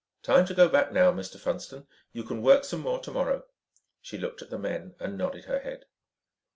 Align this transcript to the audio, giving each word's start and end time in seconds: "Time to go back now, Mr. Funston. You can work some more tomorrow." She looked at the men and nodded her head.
"Time 0.23 0.47
to 0.47 0.55
go 0.55 0.67
back 0.67 0.91
now, 0.91 1.11
Mr. 1.11 1.39
Funston. 1.39 1.85
You 2.11 2.23
can 2.23 2.41
work 2.41 2.63
some 2.65 2.79
more 2.81 2.97
tomorrow." 2.97 3.43
She 4.01 4.17
looked 4.17 4.41
at 4.41 4.49
the 4.49 4.57
men 4.57 4.95
and 4.99 5.15
nodded 5.15 5.45
her 5.45 5.59
head. 5.59 5.85